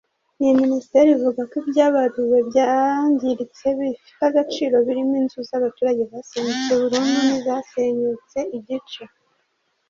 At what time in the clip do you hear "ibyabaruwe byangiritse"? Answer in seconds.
1.61-3.65